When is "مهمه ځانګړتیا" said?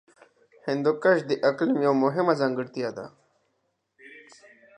2.05-2.89